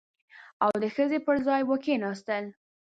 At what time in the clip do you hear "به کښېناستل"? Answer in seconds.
1.67-2.43